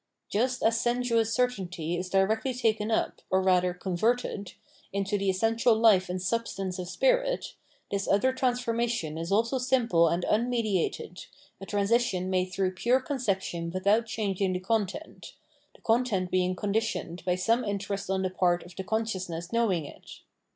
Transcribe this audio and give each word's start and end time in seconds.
Just 0.29 0.63
as 0.63 0.81
sensuous 0.81 1.31
certainty 1.31 1.95
is 1.95 2.09
directly 2.09 2.55
taken 2.55 2.89
up, 2.89 3.21
or 3.29 3.39
rather 3.39 3.71
converted, 3.71 4.53
into 4.91 5.15
the 5.15 5.29
essential 5.29 5.75
life 5.75 6.09
and 6.09 6.19
substance 6.19 6.79
of 6.79 6.89
spirit, 6.89 7.53
this 7.91 8.07
other 8.07 8.33
transformation 8.33 9.15
is 9.15 9.31
also 9.31 9.59
simple 9.59 10.07
and 10.07 10.23
unmediated, 10.25 11.27
a 11.61 11.67
transition 11.67 12.31
made 12.31 12.45
through 12.51 12.71
pure 12.71 12.99
conception 12.99 13.69
without 13.69 14.07
changing 14.07 14.53
the 14.53 14.59
content, 14.59 15.35
the 15.75 15.81
content 15.83 16.31
being 16.31 16.55
con 16.55 16.73
ditioned 16.73 17.23
by 17.23 17.35
some 17.35 17.63
interest 17.63 18.09
on 18.09 18.23
the 18.23 18.31
part 18.31 18.63
of 18.63 18.75
the 18.75 18.83
conscious 18.83 19.29
ness 19.29 19.53
knowing 19.53 19.85
it. 19.85 20.21